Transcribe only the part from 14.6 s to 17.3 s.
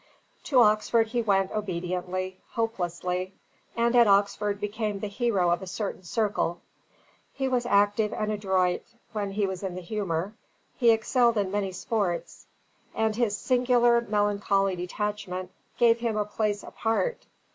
detachment gave him a place apart.